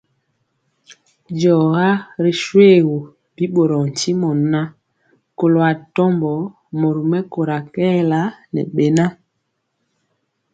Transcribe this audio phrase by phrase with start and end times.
[1.37, 1.87] Diɔga
[2.23, 2.97] ri shoégu,
[3.35, 4.67] bi ɓorɔɔ ntimɔ ŋan,
[5.37, 6.31] kɔlo atɔmbɔ
[6.79, 8.21] mori mɛkóra kɛɛla
[8.53, 9.05] ŋɛ beŋa.